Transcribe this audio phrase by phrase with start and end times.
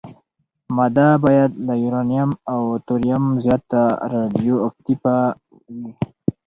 [0.75, 3.81] ماده باید له یورانیم او توریم زیاته
[4.11, 5.15] راډیواکټیفه
[5.75, 5.91] وي.